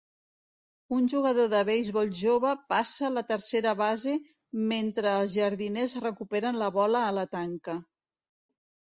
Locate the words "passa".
2.73-3.11